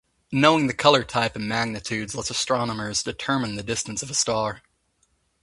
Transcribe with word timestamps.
Knowing 0.31 0.65
the 0.65 0.73
color 0.73 1.03
type 1.03 1.35
and 1.35 1.47
magnitudes 1.47 2.15
lets 2.15 2.31
astronomers 2.31 3.03
determine 3.03 3.53
the 3.55 3.61
distance 3.61 4.01
of 4.01 4.09
a 4.09 4.15
star. 4.15 4.63